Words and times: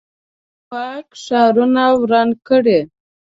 توپک 0.67 1.07
ښارونه 1.23 1.83
وران 1.99 2.29
کړي. 2.47 2.79